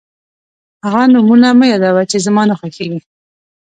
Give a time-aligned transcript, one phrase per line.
[0.85, 2.99] هغه نومونه مه یادوه چې زما نه خوښېږي.